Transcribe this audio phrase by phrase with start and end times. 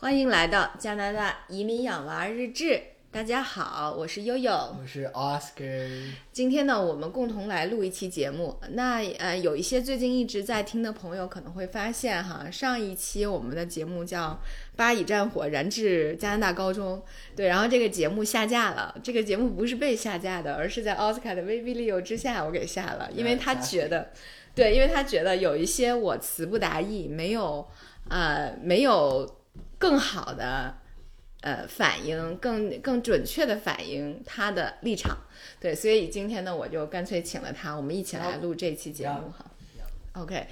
[0.00, 2.80] 欢迎来到加拿大移民养娃日志。
[3.10, 6.14] 大家好，我是悠悠，我是 Oscar。
[6.32, 8.58] 今天呢，我们共同来录一期节目。
[8.70, 14.28] 那呃，有一些最近一直在听的朋友可能会发现哈，上一期我们的节目叫
[14.74, 16.96] 《巴以战火燃至加拿大高中》，
[17.36, 18.94] 对，然后这个节目下架了。
[19.02, 24.12] 这个节目不是被下架的，而是在奥斯卡的威逼利诱之下，我给下了，因为他觉得，
[24.54, 27.68] 对，因为他觉得有一些我词不达意，没有
[28.08, 29.36] 呃，没有
[29.80, 30.76] 更好的。
[31.42, 35.16] 呃，反映更更准确的反映他的立场，
[35.58, 39.46] 对，所以今天呢，我就干脆请了他，我们一起来录这期节目哈。
[40.12, 40.46] OK，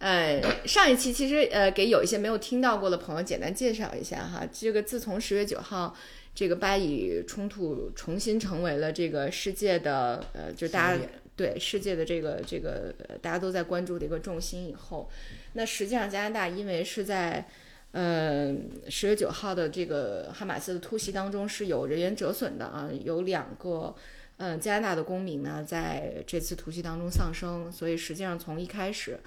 [0.00, 4.46] 呃，上一期其实呃，给有一些没有听到过的朋友简单介绍一下哈。
[4.52, 5.96] 这个自从十月九号
[6.34, 11.02] 这个巴以冲突重新成为了这个世界的呃，就大家
[11.34, 15.08] 对世界的这个这个大家都在关注的一个重心以后，
[15.54, 17.48] 那实际上加拿大因为是在。
[17.96, 23.94] 嗯，十月九号的这个哈马斯的突袭当中是有人员折损的啊，有两个
[24.38, 29.20] 嗯加拿大的公民呢在这次突袭当中丧生，所以实际上从一开始，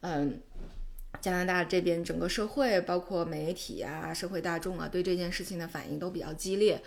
[0.00, 0.40] 嗯，
[1.20, 6.82] 加拿大这边整个社会包括媒体啊、社会大众啊对这件事情的反应都比较激烈，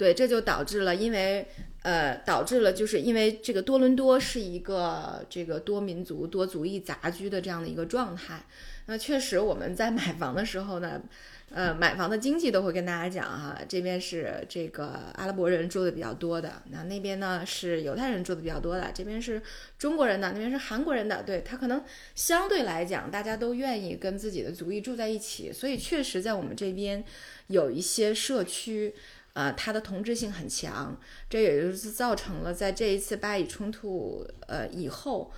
[0.00, 1.46] 对，这就导致了，因为
[1.82, 8.46] 呃导致了就是因为这个多伦多是一个这个多民族多族裔杂居的这样的一个状态。
[8.86, 11.02] 那确实，我们在买房的时候呢，
[11.50, 19.42] 呃，买房的经济都会跟大家讲哈，这边是这个阿拉伯人住的比较多的，那那边呢是犹太人住的比较多的，这边是
[19.78, 27.04] 中国人的，那边是韩国人的，对他可能相对来讲，大家都愿意跟自己的族裔住在一起，所以确实在我们这边
[27.48, 28.92] 有一些社区，
[29.40, 30.94] 呃，它的同质性很强，
[31.30, 35.32] 这也就是造成了在这一次巴以冲突呃以后。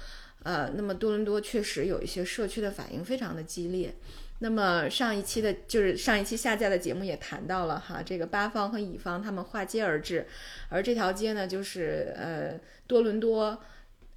[0.44, 3.94] 呃，那么多伦多确实有一些社区的反应非常的激烈。
[4.40, 10.26] 那么上一期的，就是上一期下架的节目也谈到了哈，这个巴方和乙方他们划街而治，
[10.68, 13.56] 而这条街呢，就是呃多伦多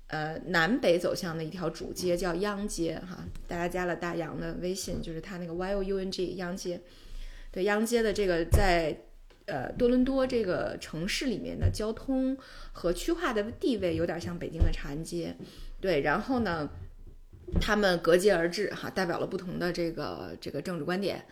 [0.07, 3.23] 呃南北走向的一条主街，叫央街哈。
[3.47, 6.81] 大家加了大洋的微信，就是他那个 Y O U N G 央街。
[7.51, 8.97] 对，央街的这个在
[9.45, 12.37] 呃多伦多这个城市里面的交通
[12.71, 15.35] 和区划的地位，有点像北京的长安街。
[15.79, 16.69] 对，然后呢，
[17.61, 21.25] 他们隔街而至，哈，代表了不同的这个这个政治观点。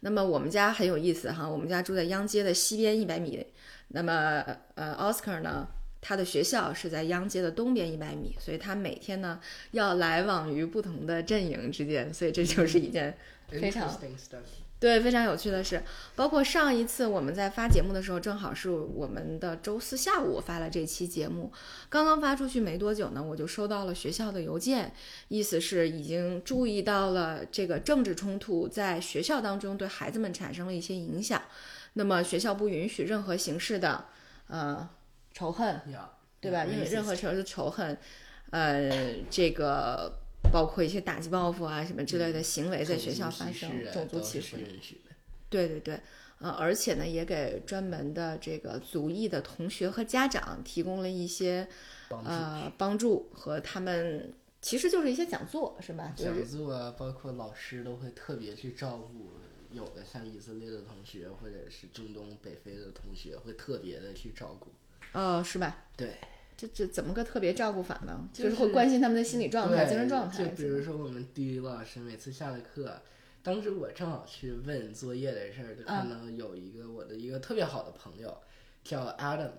[0.00, 3.46] 那么我们家很有意思，哈，我们家住在央街的西边一百米。
[3.88, 4.44] 那么，
[4.74, 5.68] 呃，Oscar 呢，
[6.00, 9.38] 他的学校是在央街的东边一百米，所以他每天呢
[9.72, 13.16] 要来往于不同的阵营之间，所以这就是一件
[13.48, 13.88] 非常。
[14.80, 15.82] 对，非常有趣的是，
[16.16, 21.52] 包括上一次我们在发节目的时候，正好是我们的周四下午发了这期节目，
[21.90, 24.94] 刚刚发出去没多久呢，我就收到了学校的邮件，
[25.28, 31.42] 意思是已经注意到了这个政治冲突在学校当中对孩子们产生了一些影响，
[31.92, 34.06] 那么学校不允许任何形式的
[34.46, 34.88] 呃
[35.34, 35.78] 仇恨，
[36.40, 36.64] 对吧？
[36.64, 37.98] 因为任何形式的仇恨，
[38.48, 38.90] 呃，
[39.28, 40.20] 这个。
[40.52, 44.56] 包括一些打击报复啊什么之类的行为在学校发生，种族歧视，
[45.48, 46.00] 对对对，
[46.38, 51.68] 呃，而且呢，也给专门的这个族裔的同学和家长提供了一些
[52.08, 56.12] 呃帮助和他们，其实就是一些讲座，是吧？
[56.16, 59.30] 讲座啊，包括老师都会特别去照顾，
[59.72, 64.70] 有的像以色列的同学或者是中东北非的同学会特别的去照顾，
[65.12, 65.84] 哦，是吧？
[65.96, 66.14] 对。
[66.60, 68.28] 这这怎么个特别照顾法呢？
[68.34, 70.44] 就是会关心他们的心理状态、精神状态。
[70.44, 73.00] 就比如说我们地理老师每次下了课，
[73.42, 78.36] 当时我正好去问作业的事儿，就看到有一个我的一个特别好的朋友
[78.84, 79.52] 叫 Adam，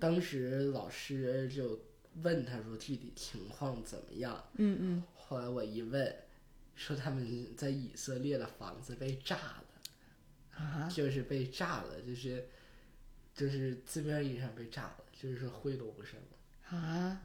[0.00, 1.80] 当时老师就
[2.22, 4.42] 问他说具体情况怎么样？
[4.54, 5.02] 嗯嗯。
[5.14, 6.16] 后来我一问，
[6.74, 9.64] 说他们在以色列的房子被炸了，
[10.56, 12.48] 啊，就是被炸了，就是
[13.38, 16.76] 就是字面意义上被炸了，就是说灰都不剩了。
[16.76, 17.22] 啊，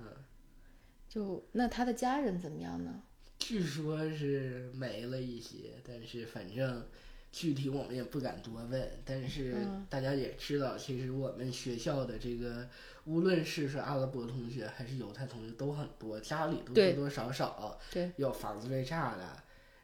[1.10, 3.02] 就那他的家人怎么样呢？
[3.40, 6.88] 据说是没了一些，但是反正
[7.32, 8.90] 具体我们也不敢多问。
[9.04, 9.56] 但是
[9.90, 12.70] 大家也知道，其实我们学校的这个，
[13.06, 17.78] 无论是说阿拉伯同学还是犹太同学都很多，家里都多多少少
[18.18, 19.44] 有房子被炸的，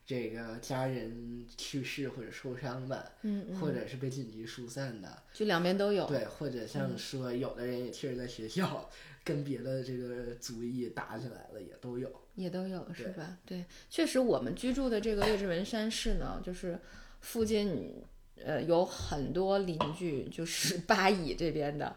[0.10, 6.08] 这个家人去世或者受伤的，嗯，或者是被紧急疏散的，就两边都有。
[6.08, 8.90] 对，或者像说有的人也确实在学校。
[9.22, 13.38] 跟别的这个族裔打起来了，也都有，也都有，是吧？
[13.46, 16.80] 对，确实，我们居住的这个列治文山市呢，就是
[17.20, 18.02] 附近
[18.44, 21.96] 呃有很多邻居，就是巴以这边的。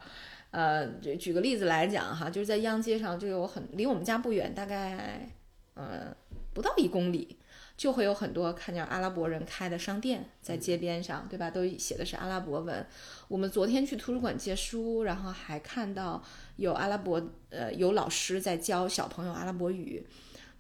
[0.51, 0.87] 呃，
[1.17, 5.27] 举个例子来讲哈，就是在央街上就有很离我们家不远，大概
[5.73, 6.15] 呃
[6.53, 7.39] 不到一公里，
[7.83, 11.51] 就会有很多看见阿拉伯人开的商店在街边上，对吧？
[11.51, 12.87] 都写的是阿拉伯文。
[13.27, 16.23] 我们昨天去图书馆借书，然后还看到
[16.59, 17.21] 有阿拉伯
[17.51, 20.07] 呃有老师在教小朋友阿拉伯语。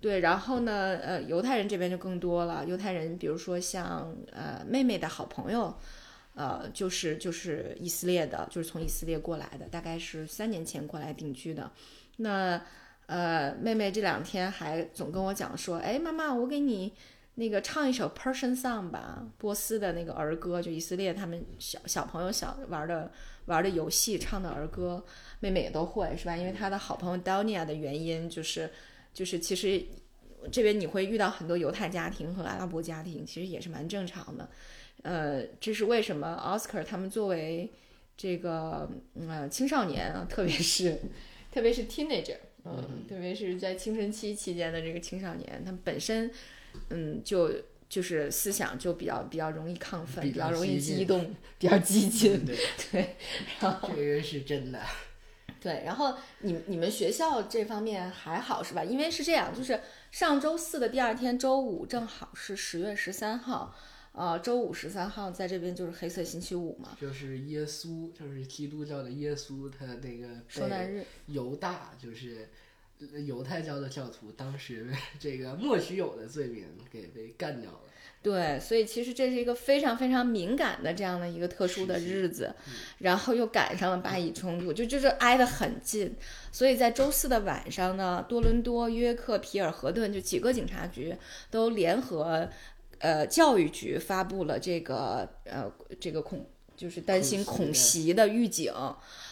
[0.00, 2.64] 对，然后呢，呃，犹太人这边就更多了。
[2.66, 5.72] 犹太人，比如说像呃妹妹的好朋友，
[6.34, 11.70] 呃，就是就是以色列的，就是从以色列过来的，大概是三年前过来定居的。
[12.16, 12.60] 那
[13.06, 16.92] 呃，妹妹这两天还总跟我讲说，哎，妈妈，我给你
[17.34, 23.10] 那个唱一首 Persian song 吧，波斯的那个儿歌，就以色列他们小小朋友小玩的
[23.46, 25.04] 玩的游戏唱的儿歌，
[25.40, 26.36] 妹妹也都会是吧？
[26.36, 28.70] 因为她的好朋友 Dania 的原因就是。
[29.14, 29.84] 就是其实
[30.50, 34.48] 这边你会遇到很多犹太家庭和阿拉伯家庭，其实也是蛮正常的。
[35.02, 37.70] 呃，这是为什么？Oscar 他们作为
[38.16, 38.88] 这个
[39.28, 40.98] 呃青少年啊，特别是
[41.52, 46.30] 特别是 teenager，嗯，特别是在青春期期间的这个青少年，他们本身
[46.90, 47.50] 嗯就
[47.88, 52.56] 就是思想就比较比较容易亢奋，比较容易激动，比较激进，对
[52.90, 53.16] 对。
[53.60, 54.80] 这个是真的。
[55.60, 58.82] 对，然后你你们学校这方面还好是吧？
[58.82, 59.80] 因为是这样，就是
[60.10, 63.72] 上周四的第二天，周五正好是十月十三号，
[64.12, 72.48] 呃，周五十三号在这边就是黑色星期五嘛，就是耶稣，就是基督教的耶稣，他那个受难日，犹大就是
[73.26, 77.80] 犹太教的教徒，当时 这个莫须有的罪名给被干掉了。
[78.22, 82.54] 对，所以其实这是一个非常非常敏感的这样的一个特殊的日子，
[82.98, 86.14] 然后又赶上了巴以冲突，就就是挨得很近。
[86.52, 91.16] 所以在周四的晚上呢，多伦多、约克、皮尔河顿就几个警察局
[91.50, 92.48] 都联合，
[93.02, 95.70] 呃，教育局发布了这个呃
[96.00, 98.72] 这个恐就是担心恐袭的预警，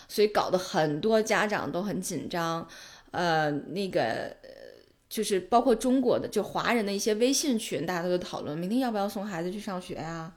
[0.06, 2.69] 所以搞得很多家长都很紧张，
[3.12, 4.37] 呃，那个。
[5.11, 10.32] 就是包括中国的，就华人的一些微信群，大家都在讨论明天要不要送孩子去上学呀？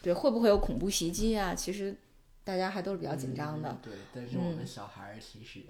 [0.00, 1.52] 对，会不会有恐怖袭击啊？
[1.52, 1.92] 其实
[2.44, 3.78] 大家还都是比较紧张的。
[3.82, 5.60] 对，但是我们小孩儿其实，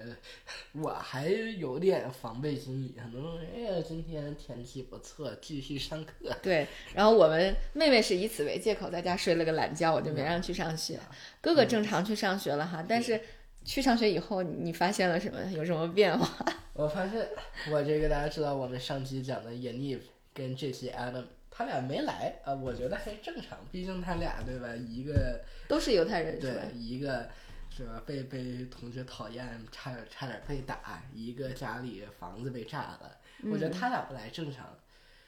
[0.73, 6.13] 我还有点防备心理，可能哎呀，今天天气不错，继续上课。
[6.43, 10.99] 对，然后我们妹妹是以此为借口在家睡了个懒觉，我就没让去上学。
[11.41, 13.21] 哥哥正常去上学了哈，但是。
[13.65, 15.41] 去上学以后，你发现了什么？
[15.53, 16.45] 有什么变化？
[16.75, 17.29] 我发现，
[17.71, 20.01] 我这个大家知道，我们上期讲的 Yaniv
[20.35, 21.23] 跟这期 Adam，
[21.55, 24.75] 他俩没来啊，我觉得还正常，毕竟他俩对吧？
[24.75, 25.39] 一个
[25.69, 27.29] 都是犹太人，对，一个
[27.69, 28.03] 是吧？
[28.07, 34.67] 被被同学讨厌，差点差点被打，一个家里房子被炸了，我觉得他俩不来正常。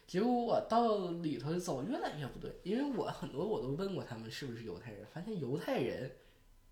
[0.07, 6.11] 结果我到里头走，越来越不对，因为我很多我都问过他们是不是犹太人，发现犹太人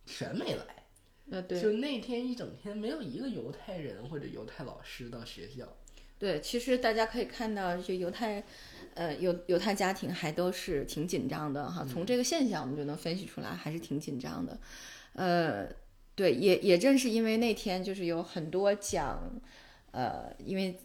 [0.06, 0.82] 全没来。
[1.60, 5.66] 就那天一整天没有一个犹太人或者犹太老师到学校。
[6.22, 8.40] 对，其实大家可以看到，就犹太，
[8.94, 11.84] 呃，犹犹太家庭还都是挺紧张的哈。
[11.84, 14.56] 从这个现象我们就能分析出来，还是挺紧张的。
[15.14, 15.66] 呃，
[16.14, 19.20] 对，也也正是因为那天就是有很多讲，
[19.90, 20.78] 呃，因为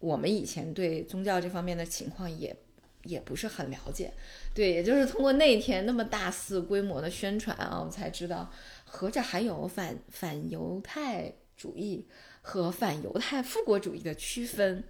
[0.00, 2.56] 我们以前对宗教这方面的情况也
[3.04, 4.12] 也不是很了解，
[4.52, 8.50] 对，也就是通过那天那么大肆规模的宣传啊，我们才知道。
[8.84, 12.08] 合着还有反反犹太主义
[12.42, 14.82] 和反犹太复国主义的区分，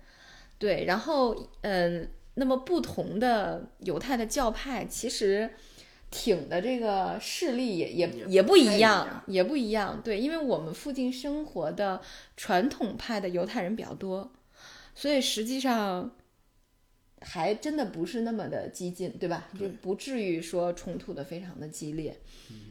[0.58, 5.50] 对，然后嗯，那么不同的犹太的教派其实
[6.10, 12.00] 挺的这个势力也也也不一样，也不一样，对，因为我们附近生活的
[12.36, 14.32] 传统派的犹太人比较多，
[14.94, 16.10] 所以实际上
[17.20, 19.48] 还真的不是那么的激进，对吧？
[19.58, 22.16] 就不至于说冲突的非常的激烈。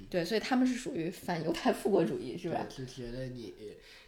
[0.09, 2.65] 对，所以他们是属于反犹太复国主义，是吧？
[2.67, 3.53] 就觉得你，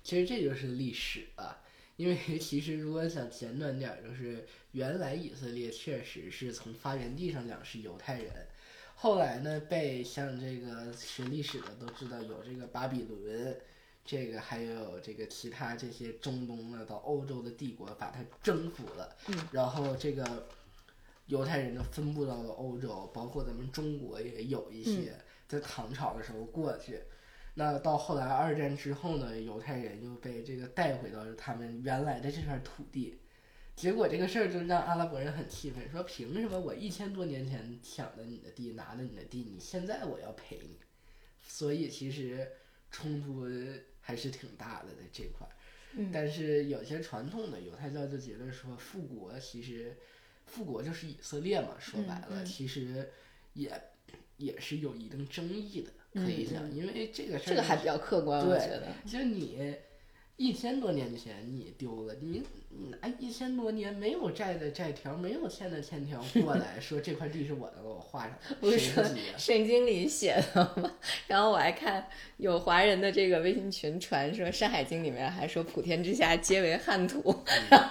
[0.03, 1.61] 其实这就是历史啊。
[1.97, 8.31] 因为 其实如果想简短点，就是原来以色列确实是从发源地上讲是犹太人，
[8.95, 13.55] 后来呢被像这个学历史的都知道有这个巴比伦，
[14.05, 19.15] 这个还有这个其他这些中东的到欧洲的帝国把它征服了，
[19.51, 20.47] 然后这个
[21.27, 25.13] 犹太人就分布到了欧洲，包括咱们中国也有一些。
[25.47, 27.03] 在唐朝的时候过去，
[27.55, 33.19] 那到后来二战之后呢，犹太人又被这个带回到了他们原来的这片土地，
[33.75, 40.79] 结果这个事儿就让阿拉伯人很气愤，说凭什么我一千多年前抢的你的地，拿了你的地，你现在我要赔你？
[41.41, 42.49] 所以其实
[42.89, 43.45] 冲突
[44.01, 45.53] 还是挺大的在这块儿。
[46.11, 49.95] 但是有些传统的犹太教就觉得说复国其实
[50.45, 53.09] 复国就是以色列嘛，说白了其实
[53.53, 53.71] 也。
[54.37, 59.75] 也是有一定争议的，可以讲，因为这个事儿这个还比较客观，我觉得，就你
[60.41, 68.35] 一千多年前你丢了，你你拿一千多年没有债的债条，没有欠的欠条 过来说这块地是我的了，我画上。
[68.59, 69.03] 不是说
[69.37, 70.91] 圣经里写的吗？
[71.27, 72.07] 然后我还看
[72.37, 77.21] 有华人的这个微信群传说，《山海经》里面还说普天之下皆为汉土，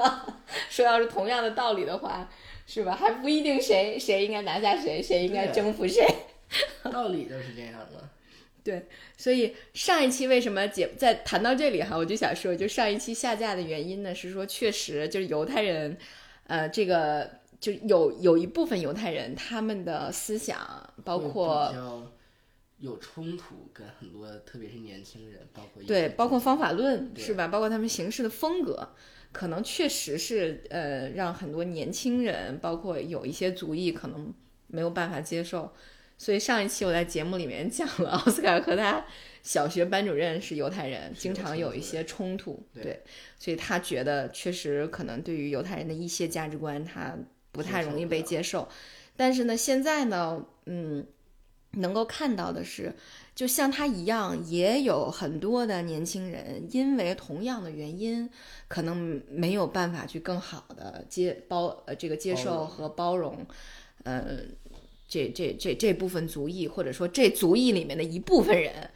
[0.69, 2.29] 说要是同样的道理的话，
[2.67, 2.97] 是吧？
[2.97, 6.05] 还不一定谁谁应该拿下谁，谁应该征服谁。
[6.91, 8.09] 道理都是这样的。
[8.63, 8.87] 对，
[9.17, 15.97] 所以上一期为什么节在谈到这里哈，我就想说，就上一期下架的原因呢，是说确实就是犹太人，
[16.47, 20.59] 呃，这个就有有一部分犹太人他们的思想
[21.05, 21.75] 包括
[22.79, 27.49] 有冲突，跟很多特别是年轻人，包括对，包括方法论是吧？
[27.49, 28.91] 包括他们行事的风格，
[29.33, 34.35] 可能确实是呃让很多年轻人，包括有一些族裔可能
[34.67, 35.73] 没有办法接受。
[36.21, 39.03] 所以上一期我在节目里面讲了，奥斯卡和他
[39.43, 42.63] 小学班主任是犹太人，经常有一些冲突。
[42.75, 43.03] 对，
[43.39, 47.17] 所以他觉得确实可能对于犹太人的一些价值观，他
[47.51, 48.69] 不太容易被接受。
[49.17, 51.07] 但是呢，现在呢，嗯，
[51.71, 52.95] 能够看到的是，
[53.35, 58.29] 就像他一样，也有很多的年轻人因为同样的原因，
[58.69, 63.47] 可能没有办法去更好的接包呃这个接受和包容，
[64.05, 64.41] 呃。
[65.11, 68.89] 这这这这部分族裔，或者说这族裔里面的一部分人，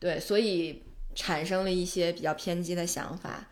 [0.00, 0.82] 对，所以
[1.14, 3.46] 产生了一些比较偏激的想法，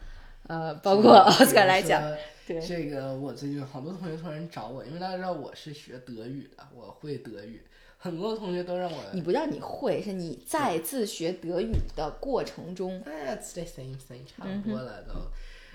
[0.46, 2.02] 呃，包括奥斯卡来讲，
[2.46, 2.58] 对。
[2.58, 7.60] 这个，我最近好多同学突然找我，因为大家知道我是学德语的，我会德语，
[7.98, 15.14] 很多同学都让我，你不叫你会，是你在自学德语的过程中，哎，the same thing，差不多了都，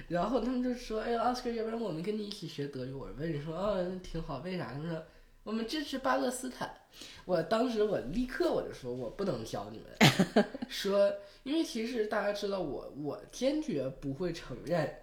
[0.07, 4.71] 然后他们就说，哎呀，奥斯卡，要不然我们跟你一起学德语，我问你说，哦，挺好，为啥？
[4.74, 5.00] 他们说。
[5.43, 6.71] 我们支持巴勒斯坦，
[7.25, 11.12] 我当时我立刻我就说，我不能教你们， 说，
[11.43, 14.98] 因为其实大家知道我，我坚决不会承认，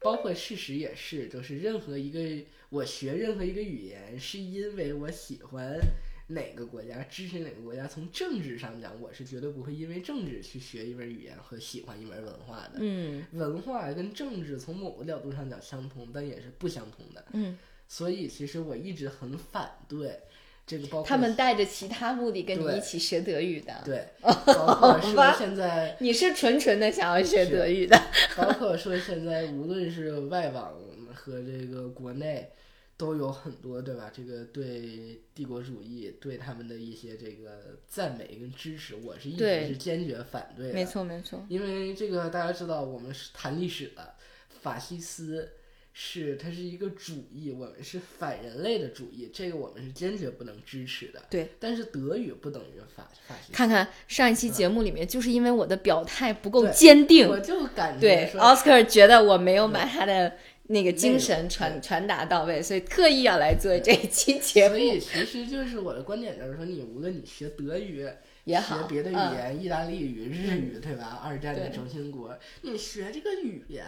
[0.00, 5.78] 包括事实也是，就是任何一个我学任何一个语言，是因为我喜欢
[6.26, 7.86] 哪个国家，支持哪个国家。
[7.86, 12.78] 从政治上讲，我是绝对不会因为政治去学一门语言和喜欢一门文化的。
[12.78, 17.24] 嗯，文化跟政治从某个角度上讲相同，但也是不相同的。
[17.32, 17.56] 嗯。
[17.88, 20.20] 所以其实我一直很反对
[20.66, 28.00] 这个，包括他们带着其他目的跟你一起学德语的，对， 包括说现在 你是纯纯的想要学德语的，
[28.36, 30.74] 包括说现在无论是外网
[31.14, 32.50] 和这个国内
[32.96, 34.10] 都有很多对吧？
[34.12, 44.14] 这个对帝国主义对他们的一些这个赞美跟支持，我是一直是坚决反对的，没错没错，因为这个大家知道，我们是谈历史的，
[44.62, 45.52] 法西斯。
[45.96, 51.22] 是，它是一个主义，我们是反人类的主义，这个我们是坚决不能支持的。
[51.30, 53.52] 对，但是德语不等于法法西。
[53.52, 64.74] 看看上一期节目里面，就是因为我的表态不够坚定，我就感觉对奥斯卡觉得我没有把他的那个精神传传达到位，所以特意要来做这一期节目。
[64.74, 68.04] 所以其实就是我的观点就是说，你无论你学德语
[68.42, 71.20] 也好，学别的语言，意大利语、日语，对吧？
[71.24, 73.84] 二战的轴心国，你学这个语言。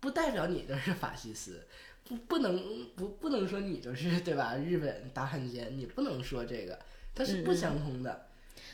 [0.00, 1.62] 不代表你就是法西斯，
[2.08, 4.56] 不不能不不能说你就是对吧？
[4.56, 6.78] 日本大汉奸，你不能说这个，
[7.14, 8.26] 它是不相通的。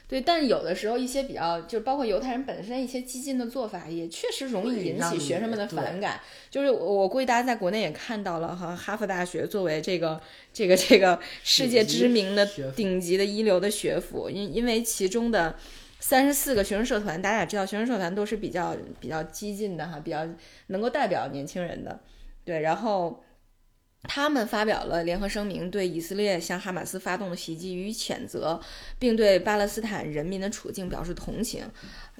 [0.09, 6.21] 对，但是有的时候一些比较，就包括犹太人本身一些激进的做法，也确实容易引起学生们的反感。
[6.49, 10.21] 就是我估计大家在国内也看到了哈，哈佛大学作为这个
[10.53, 15.57] 这个这个世界知名的顶级的一流的学府，因因为其中的。
[16.09, 20.25] 三十四个学生社团，大家也知道，学生社团都是比较比较激进的哈，比较
[20.69, 21.99] 能够代表年轻人的，
[22.45, 22.61] 对。
[22.61, 23.25] 然后
[24.05, 28.61] 他们发表了联合声明，对以色列向哈马斯发动的袭击予以谴责，
[29.01, 31.69] 并对巴勒斯坦人民的处境表示同情。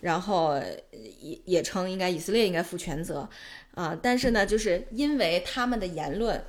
[0.01, 3.29] 然后也也称应该以色列应该负全责
[3.77, 3.97] 啊。
[4.03, 6.43] 但是呢，就是因为他们的言论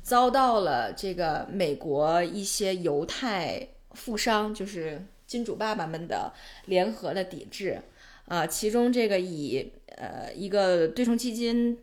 [0.00, 5.04] 遭到了这个美国一些犹太富商，就是。
[5.34, 6.32] 金主爸爸们的
[6.66, 7.82] 联合的抵制，
[8.28, 11.76] 啊，其中这个以呃一个对冲基金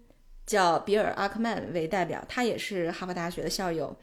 [0.45, 3.93] 叫比尔阿克曼为代表，他也是哈佛大学的校友，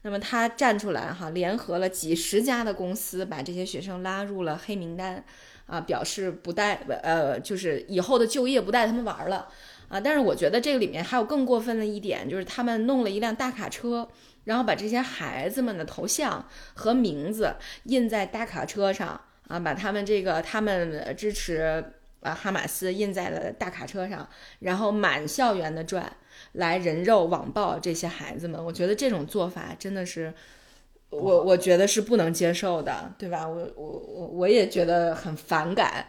[0.00, 5.22] 那么他站出来哈，联合了几十家的公司，把这些学生拉入了黑名单，
[5.66, 9.48] 啊，表示不带呃就是以后的就业不带他们玩了，
[9.88, 14.08] 啊，但是我觉得这个里面还有更过分的一点，就是他们弄了一辆大卡车。
[14.44, 21.84] 然后把这些孩子们的头像和名字印在大卡车上啊，把他们这个他们支持
[22.20, 24.28] 啊哈马斯印在了大卡车上，
[24.60, 26.10] 然后满校园的转，
[26.52, 28.64] 来人肉网暴这些孩子们。
[28.64, 30.32] 我觉得这种做法真的是，
[31.10, 33.46] 我我觉得是不能接受的，对吧？
[33.46, 36.06] 我我我我也觉得很反感。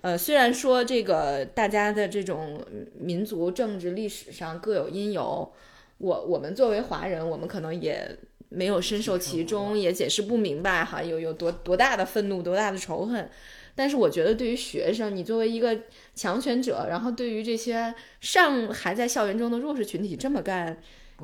[0.00, 2.64] 呃，虽然说这个大家的这种
[2.98, 5.52] 民族政治历史上各有因由，
[5.98, 8.16] 我我们作为华人，我们可能也
[8.48, 13.28] 没有深受其中，也解释不明白哈，有有多多大的愤怒，多大的仇恨。
[13.74, 15.78] 但是我觉得，对于学生，你作为一个
[16.14, 20.80] 强权者，然后对于这些上还在校园中的弱势群体这么干，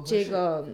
[0.06, 0.68] 这个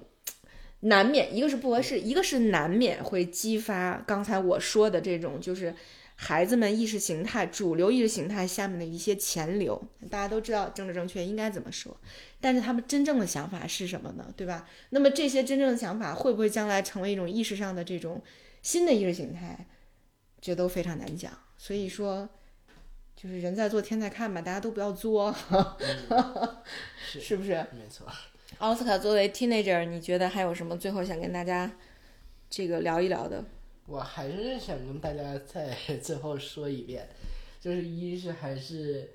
[0.80, 5.74] 难免一个是不合适，一个是难免会激发刚才我说的这种，就是
[6.22, 9.82] 孩子们意识形态主流意识形态下面的一些潜流。
[10.10, 11.96] 大家都知道政治正确应该怎么说，
[12.42, 14.30] 但是他们真正的想法是什么呢？
[14.36, 14.68] 对吧？
[14.90, 18.22] 那么这些真正的想法会不会将来成为一种意识上的这种
[18.60, 19.66] 新的意识形态？
[20.42, 21.32] 这都非常难讲。
[21.56, 22.28] 所以说，
[23.16, 25.34] 就是人在做天在看吧，大家都不要作，
[27.02, 27.66] 是 是不是？
[27.72, 28.06] 没错。
[28.58, 31.72] 奥斯卡作为 teenager，你觉得还有什么最后想跟大家
[32.50, 33.42] 这个聊一聊的？
[33.90, 37.08] 我还是想跟大家再 最后说一遍，
[37.60, 39.10] 就是一是还是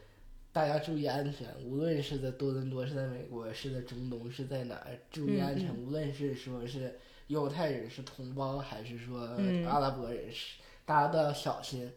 [0.51, 5.74] 大家注意安全，无论是在多伦多，是在美国，是在中东，是在哪儿，注意安全。
[5.74, 9.22] 无论是说是犹太人是同胞，还是说
[9.65, 11.89] 阿拉伯人是，大家都要小心。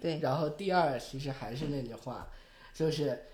[0.00, 2.26] 对，然后第二，其实还是那句话，
[2.74, 3.24] 就是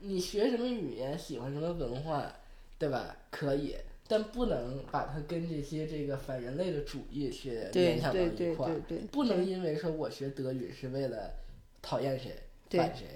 [0.00, 2.30] 你学什么语言，喜欢什么文化，
[2.78, 3.16] 对吧？
[3.30, 3.74] 可以，
[4.08, 8.80] 但不能把它跟这些这个反人类的主义去联想到一块儿。
[9.10, 11.34] 不能因为说我学德语是为了
[11.82, 12.36] 讨厌谁，
[12.70, 13.06] 反谁。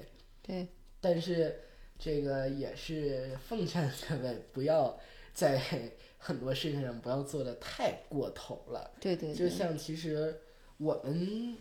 [0.43, 0.67] 对。
[1.01, 1.61] 但是
[1.99, 4.99] 这个也是奉劝各位，不要
[5.33, 5.61] 在
[6.19, 8.91] 很多事情上不要做的太过头了。
[9.01, 9.33] 对对。
[9.35, 10.41] 就像其实
[10.79, 11.57] 我们。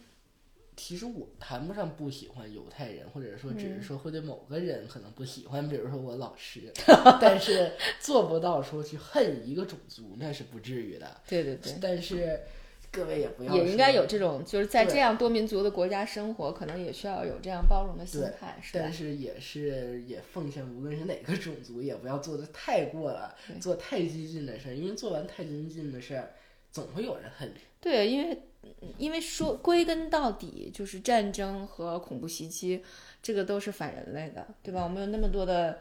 [0.82, 6.72] 其实我谈不上不喜欢犹太人，或者说只是说会对某个人可能不喜欢，比如说我老师，
[7.20, 11.20] 但是做不到说去恨一个种族，那是不至于的。
[11.28, 11.74] 对对对。
[11.82, 12.40] 但是
[12.90, 26.32] 各位也不要也应该有这种，就是在这样多民族的国家生活，可能也需要有这样包容的心态，是但是也是也奉劝，无论是哪个种族，也不要做的太过了，做太激进的事儿，因为做完太激进的事儿，
[26.72, 27.60] 总会有人恨你。
[27.82, 28.40] 对，因为。
[29.00, 32.84] 因为说归根到底就是战争和恐怖袭击，
[33.24, 34.84] 这个都是反人类的，对吧？
[34.84, 35.80] 我们有那么多的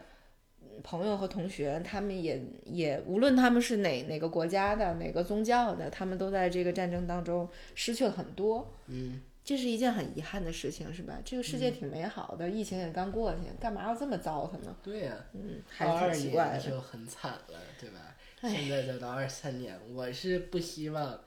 [0.83, 8.73] 朋友和同学，他们也也无论他们是哪哪个国家的、哪个宗教的，他们都在这个战争当中失去了很多。
[8.87, 11.19] 嗯，这是一件很遗憾的事情，是吧？
[11.25, 14.75] 这个世界挺美好的，疫情也刚过去，干嘛要这么糟蹋呢？
[14.81, 16.59] 对呀，嗯，还挺奇怪的。
[16.59, 18.15] 就很惨了，对吧？
[18.41, 21.19] 现在再到二三年，我是不希望。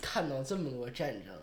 [0.00, 1.34] 看到这么多战争，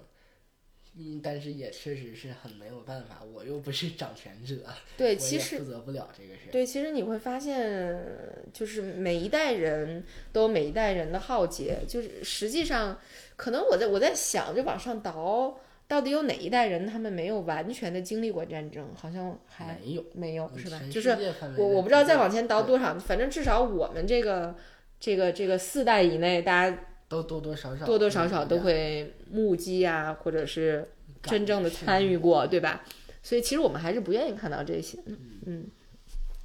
[0.95, 4.63] 嗯，但是也确实是很没有办法，我又不是掌权者，
[4.95, 6.41] 对，其实负责不了这个事。
[6.51, 7.99] 对，其实你会发现，
[8.53, 12.99] 就是每一代人都有每一代人的浩劫，就是实际上，
[13.35, 18.93] 可能我在我在想，就往上倒，到底有哪一代人他们没有完全的经历过战争？
[18.93, 20.79] 好像还没有，没有是吧？
[20.91, 21.09] 就是
[21.57, 24.55] 我我不知道再往前倒多少，反正至少我们这个
[24.99, 26.85] 这个这个四代以内，大家。
[27.13, 30.89] 都多多少少多多少少都会目击啊，或者是
[31.21, 32.83] 真正的参与过，对吧？
[33.21, 34.97] 所以其实我们还是不愿意看到这些。
[35.45, 35.67] 嗯，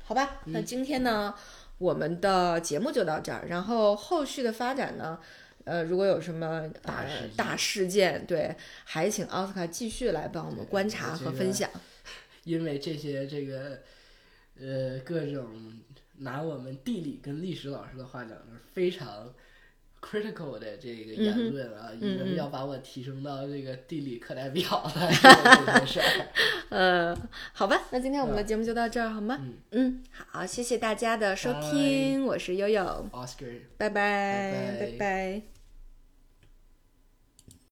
[0.05, 1.35] 好吧，那今天呢，
[1.79, 3.47] 我们的节目就到这儿。
[3.49, 5.19] 然后后续的发展呢，
[5.65, 8.55] 呃，如果有什么大大事件，对，
[8.85, 11.71] 还请奥斯卡继续来帮我们观察和分享。
[12.45, 13.81] 因为这些这个
[14.61, 15.47] 呃各种
[16.19, 19.33] 拿我们地理跟历史老师的话讲，就是非常。
[20.01, 24.93] Critical 的这个言论啊，已经要把我提升到这个地理课代表了，
[25.67, 26.27] 这件事儿。
[26.71, 27.17] 呃，
[27.53, 29.39] 好吧，那今天我们的节目就到这儿，好吗？
[29.73, 35.58] 嗯，好，谢谢大家的收听，我是悠悠，Oscar，拜拜，拜拜。